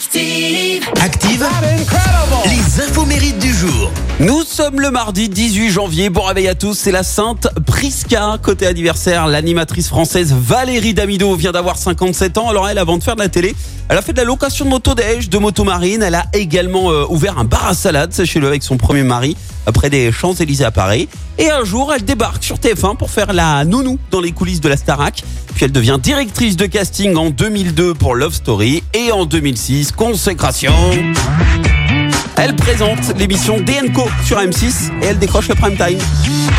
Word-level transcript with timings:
Active. 0.00 0.88
Active, 0.98 1.46
les 2.46 2.82
infos 2.82 3.04
mérites 3.04 3.38
du 3.38 3.52
jour. 3.52 3.92
Nous 4.18 4.44
sommes 4.44 4.80
le 4.80 4.90
mardi 4.90 5.28
18 5.28 5.70
janvier. 5.70 6.08
Bon 6.08 6.22
réveil 6.22 6.48
à 6.48 6.54
tous. 6.54 6.72
C'est 6.72 6.90
la 6.90 7.02
Sainte 7.02 7.48
Prisca. 7.66 8.38
Côté 8.42 8.66
anniversaire, 8.66 9.26
l'animatrice 9.26 9.88
française 9.88 10.32
Valérie 10.32 10.94
Damido 10.94 11.34
vient 11.36 11.52
d'avoir 11.52 11.76
57 11.76 12.38
ans. 12.38 12.48
Alors 12.48 12.66
elle, 12.66 12.78
avant 12.78 12.96
de 12.96 13.02
faire 13.02 13.14
de 13.14 13.20
la 13.20 13.28
télé, 13.28 13.54
elle 13.90 13.98
a 13.98 14.00
fait 14.00 14.14
de 14.14 14.18
la 14.18 14.24
location 14.24 14.64
de 14.64 14.70
moto 14.70 14.94
de 14.94 15.38
moto 15.38 15.64
marine. 15.64 16.02
Elle 16.02 16.14
a 16.14 16.24
également 16.32 16.90
euh, 16.90 17.04
ouvert 17.10 17.38
un 17.38 17.44
bar 17.44 17.66
à 17.66 17.74
salade, 17.74 18.14
sachez-le, 18.14 18.46
avec 18.46 18.62
son 18.62 18.78
premier 18.78 19.02
mari, 19.02 19.36
près 19.74 19.90
des 19.90 20.12
Champs-Élysées 20.12 20.64
à 20.64 20.70
Paris. 20.70 21.10
Et 21.38 21.50
un 21.50 21.64
jour, 21.64 21.92
elle 21.94 22.04
débarque 22.04 22.44
sur 22.44 22.56
TF1 22.56 22.96
pour 22.96 23.10
faire 23.10 23.32
la 23.32 23.64
nounou 23.64 23.98
dans 24.10 24.20
les 24.20 24.32
coulisses 24.32 24.60
de 24.60 24.68
la 24.68 24.76
Starac. 24.76 25.24
Puis 25.54 25.64
elle 25.64 25.72
devient 25.72 25.98
directrice 26.00 26.56
de 26.56 26.66
casting 26.66 27.16
en 27.16 27.30
2002 27.30 27.94
pour 27.94 28.14
Love 28.14 28.34
Story 28.34 28.82
et 28.94 29.12
en 29.12 29.26
2006, 29.26 29.89
consécration. 29.96 30.72
Elle 32.36 32.56
présente 32.56 33.14
l'émission 33.18 33.60
DNCO 33.60 34.08
sur 34.24 34.38
M6 34.38 34.90
et 35.02 35.06
elle 35.06 35.18
décroche 35.18 35.48
le 35.48 35.54
prime 35.54 35.76
time. 35.76 35.98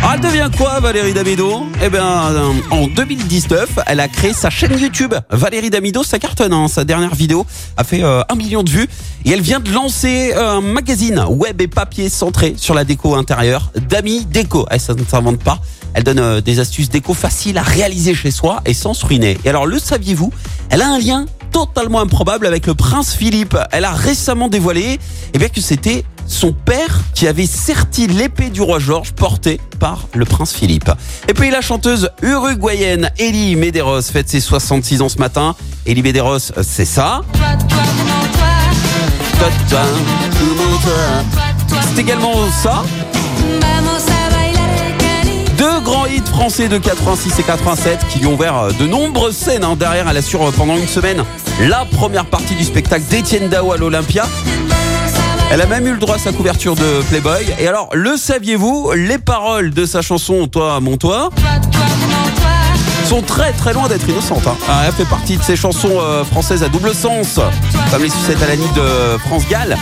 Alors 0.00 0.12
elle 0.14 0.20
devient 0.20 0.50
quoi 0.54 0.80
Valérie 0.80 1.14
Damido? 1.14 1.64
Eh 1.82 1.88
bien 1.88 2.04
euh, 2.04 2.52
en 2.70 2.88
2019, 2.88 3.78
elle 3.86 4.00
a 4.00 4.08
créé 4.08 4.34
sa 4.34 4.50
chaîne 4.50 4.78
YouTube. 4.78 5.14
Valérie 5.30 5.70
Damido, 5.70 6.02
ça 6.02 6.18
cartonne. 6.18 6.68
Sa 6.68 6.84
dernière 6.84 7.14
vidéo 7.14 7.46
a 7.78 7.84
fait 7.84 8.02
euh, 8.02 8.22
un 8.28 8.34
million 8.34 8.62
de 8.62 8.68
vues 8.68 8.86
et 9.24 9.30
elle 9.30 9.40
vient 9.40 9.60
de 9.60 9.72
lancer 9.72 10.34
un 10.34 10.60
magazine 10.60 11.24
web 11.28 11.58
et 11.62 11.68
papier 11.68 12.10
centré 12.10 12.54
sur 12.58 12.74
la 12.74 12.84
déco 12.84 13.14
intérieure. 13.14 13.70
Dami 13.88 14.26
Déco. 14.26 14.66
Elle 14.70 14.80
ça 14.80 14.92
ne 14.92 15.04
s'invente 15.04 15.42
pas. 15.42 15.58
Elle 15.94 16.04
donne 16.04 16.18
euh, 16.18 16.40
des 16.42 16.60
astuces 16.60 16.90
déco 16.90 17.14
faciles 17.14 17.56
à 17.56 17.62
réaliser 17.62 18.14
chez 18.14 18.30
soi 18.30 18.60
et 18.66 18.74
sans 18.74 18.92
se 18.92 19.06
ruiner. 19.06 19.38
Et 19.44 19.48
alors 19.48 19.64
le 19.64 19.78
saviez-vous? 19.78 20.32
Elle 20.68 20.82
a 20.82 20.88
un 20.88 20.98
lien 20.98 21.26
totalement 21.52 22.00
improbable 22.00 22.46
avec 22.46 22.66
le 22.66 22.74
prince 22.74 23.14
Philippe. 23.14 23.56
Elle 23.70 23.84
a 23.84 23.92
récemment 23.92 24.48
dévoilé 24.48 24.98
eh 25.34 25.38
bien, 25.38 25.48
que 25.48 25.60
c'était 25.60 26.04
son 26.26 26.52
père 26.52 27.00
qui 27.14 27.28
avait 27.28 27.46
serti 27.46 28.06
l'épée 28.06 28.50
du 28.50 28.62
roi 28.62 28.78
George 28.78 29.12
portée 29.12 29.60
par 29.78 30.06
le 30.14 30.24
prince 30.24 30.52
Philippe. 30.52 30.90
Et 31.28 31.34
puis 31.34 31.50
la 31.50 31.60
chanteuse 31.60 32.10
uruguayenne 32.22 33.10
Elie 33.20 33.56
Medeiros 33.56 34.02
fête 34.02 34.28
ses 34.28 34.40
66 34.40 35.02
ans 35.02 35.08
ce 35.08 35.18
matin. 35.18 35.54
Elie 35.86 36.02
Medeiros, 36.02 36.38
c'est 36.62 36.84
ça. 36.84 37.20
C'est 41.94 42.00
également 42.00 42.32
ça. 42.62 42.84
Français 46.30 46.68
de 46.68 46.78
86 46.78 47.38
et 47.38 47.42
87 47.42 47.98
qui 48.08 48.18
lui 48.20 48.26
ont 48.26 48.34
ouvert 48.34 48.68
de 48.78 48.86
nombreuses 48.86 49.36
scènes. 49.36 49.64
hein. 49.64 49.76
Derrière, 49.78 50.08
elle 50.08 50.16
assure 50.16 50.50
pendant 50.52 50.76
une 50.76 50.86
semaine 50.88 51.24
la 51.60 51.84
première 51.84 52.24
partie 52.26 52.54
du 52.54 52.64
spectacle 52.64 53.04
d'Étienne 53.10 53.48
Dao 53.48 53.72
à 53.72 53.76
l'Olympia. 53.76 54.24
Elle 55.50 55.60
a 55.60 55.66
même 55.66 55.86
eu 55.86 55.92
le 55.92 55.98
droit 55.98 56.16
à 56.16 56.18
sa 56.18 56.32
couverture 56.32 56.74
de 56.74 57.02
Playboy. 57.10 57.44
Et 57.58 57.68
alors, 57.68 57.88
le 57.92 58.16
saviez-vous 58.16 58.92
Les 58.96 59.18
paroles 59.18 59.70
de 59.70 59.84
sa 59.84 60.00
chanson 60.02 60.46
Toi, 60.46 60.80
mon 60.80 60.96
toi 60.96 61.30
sont 63.06 63.20
très 63.20 63.52
très 63.52 63.74
loin 63.74 63.88
d'être 63.88 64.08
innocentes. 64.08 64.46
hein. 64.46 64.56
Ah, 64.68 64.84
Elle 64.86 64.92
fait 64.92 65.04
partie 65.04 65.36
de 65.36 65.42
ces 65.42 65.56
chansons 65.56 65.98
euh, 66.00 66.24
françaises 66.24 66.62
à 66.62 66.68
double 66.68 66.94
sens, 66.94 67.38
comme 67.90 68.02
les 68.02 68.08
sucettes 68.08 68.42
à 68.42 68.46
la 68.46 68.56
de 68.56 69.18
France 69.26 69.42
Gall. 69.50 69.76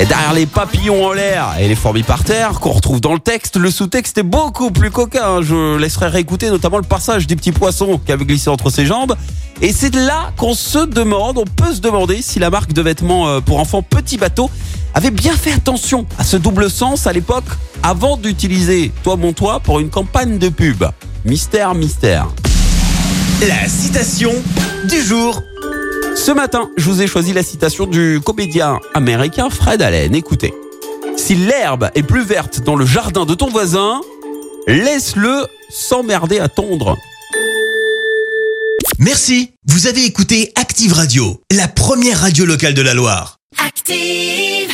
Et 0.00 0.06
derrière 0.06 0.32
les 0.32 0.46
papillons 0.46 1.04
en 1.04 1.12
l'air 1.12 1.56
et 1.60 1.68
les 1.68 1.74
fourmis 1.74 2.02
par 2.02 2.24
terre 2.24 2.58
qu'on 2.58 2.70
retrouve 2.70 3.02
dans 3.02 3.12
le 3.12 3.18
texte, 3.18 3.58
le 3.58 3.70
sous-texte 3.70 4.16
est 4.16 4.22
beaucoup 4.22 4.70
plus 4.70 4.90
coquin. 4.90 5.22
hein. 5.22 5.42
Je 5.42 5.76
laisserai 5.76 6.06
réécouter 6.06 6.48
notamment 6.48 6.78
le 6.78 6.84
passage 6.84 7.26
des 7.26 7.36
petits 7.36 7.52
poissons 7.52 8.00
qui 8.02 8.10
avaient 8.10 8.24
glissé 8.24 8.48
entre 8.48 8.70
ses 8.70 8.86
jambes. 8.86 9.14
Et 9.60 9.74
c'est 9.74 9.94
là 9.94 10.32
qu'on 10.38 10.54
se 10.54 10.78
demande, 10.86 11.36
on 11.36 11.44
peut 11.44 11.74
se 11.74 11.82
demander 11.82 12.22
si 12.22 12.38
la 12.38 12.48
marque 12.48 12.72
de 12.72 12.80
vêtements 12.80 13.28
euh, 13.28 13.40
pour 13.42 13.60
enfants 13.60 13.82
Petit 13.82 14.16
Bateau 14.16 14.50
avait 14.94 15.10
bien 15.10 15.34
fait 15.34 15.52
attention 15.52 16.06
à 16.16 16.24
ce 16.24 16.38
double 16.38 16.70
sens 16.70 17.06
à 17.06 17.12
l'époque 17.12 17.44
avant 17.82 18.16
d'utiliser 18.16 18.92
Toi 19.02 19.16
mon 19.16 19.34
toi 19.34 19.60
pour 19.60 19.80
une 19.80 19.90
campagne 19.90 20.38
de 20.38 20.48
pub. 20.48 20.82
Mystère, 21.26 21.74
mystère. 21.74 22.28
La 23.46 23.68
citation 23.68 24.32
du 24.88 25.02
jour. 25.02 25.42
Ce 26.30 26.34
matin, 26.36 26.70
je 26.76 26.84
vous 26.84 27.02
ai 27.02 27.08
choisi 27.08 27.32
la 27.32 27.42
citation 27.42 27.86
du 27.86 28.20
comédien 28.24 28.78
américain 28.94 29.50
Fred 29.50 29.82
Allen. 29.82 30.14
Écoutez. 30.14 30.54
Si 31.16 31.34
l'herbe 31.34 31.90
est 31.96 32.04
plus 32.04 32.22
verte 32.22 32.60
dans 32.60 32.76
le 32.76 32.86
jardin 32.86 33.26
de 33.26 33.34
ton 33.34 33.48
voisin, 33.48 34.00
laisse-le 34.68 35.44
s'emmerder 35.70 36.38
à 36.38 36.48
tondre. 36.48 36.96
Merci. 39.00 39.54
Vous 39.66 39.88
avez 39.88 40.04
écouté 40.04 40.52
Active 40.54 40.92
Radio, 40.92 41.40
la 41.50 41.66
première 41.66 42.20
radio 42.20 42.44
locale 42.44 42.74
de 42.74 42.82
la 42.82 42.94
Loire. 42.94 43.38
Active. 43.58 44.70